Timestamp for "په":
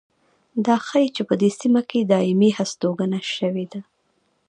1.29-1.33